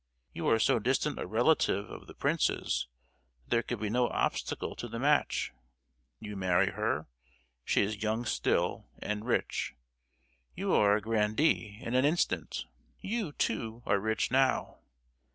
You 0.33 0.47
are 0.49 0.57
so 0.57 0.79
distant 0.79 1.19
a 1.19 1.27
relative 1.27 1.91
of 1.91 2.07
the 2.07 2.15
prince's 2.15 2.87
that 3.45 3.51
there 3.51 3.61
could 3.61 3.79
be 3.79 3.91
no 3.91 4.07
obstacle 4.07 4.75
to 4.77 4.87
the 4.87 4.97
match; 4.97 5.53
you 6.19 6.35
marry 6.35 6.71
her—she 6.71 7.81
is 7.83 8.01
young 8.01 8.25
still, 8.25 8.89
and 8.97 9.27
rich. 9.27 9.75
You 10.55 10.73
are 10.73 10.95
a 10.95 11.01
grandee 11.01 11.77
in 11.81 11.93
an 11.93 12.03
instant! 12.03 12.65
you, 12.99 13.31
too, 13.33 13.83
are 13.85 13.99
rich 13.99 14.31
now! 14.31 14.79